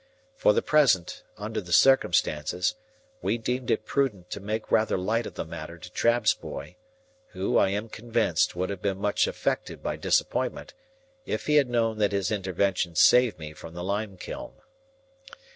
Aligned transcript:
For 0.35 0.51
the 0.53 0.63
present, 0.63 1.21
under 1.37 1.61
the 1.61 1.71
circumstances, 1.71 2.73
we 3.21 3.37
deemed 3.37 3.69
it 3.69 3.85
prudent 3.85 4.31
to 4.31 4.39
make 4.39 4.71
rather 4.71 4.97
light 4.97 5.27
of 5.27 5.35
the 5.35 5.45
matter 5.45 5.77
to 5.77 5.91
Trabb's 5.91 6.33
boy; 6.33 6.75
who, 7.33 7.59
I 7.59 7.69
am 7.69 7.87
convinced, 7.87 8.55
would 8.55 8.71
have 8.71 8.81
been 8.81 8.97
much 8.97 9.27
affected 9.27 9.83
by 9.83 9.97
disappointment, 9.97 10.73
if 11.27 11.45
he 11.45 11.57
had 11.57 11.69
known 11.69 11.99
that 11.99 12.13
his 12.13 12.31
intervention 12.31 12.95
saved 12.95 13.37
me 13.37 13.53
from 13.53 13.75
the 13.75 13.83
limekiln. 13.83 14.53